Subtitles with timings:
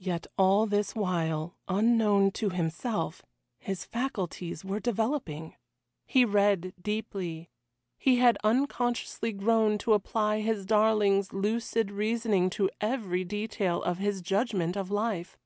[0.00, 3.22] Yet all this while, unknown to himself,
[3.60, 5.54] his faculties were developing.
[6.04, 7.48] He read deeply.
[7.96, 14.20] He had unconsciously grown to apply his darling's lucid reasoning to every detail of his
[14.20, 15.38] judgment of life.